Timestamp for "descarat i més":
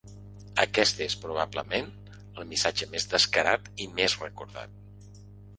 3.15-4.17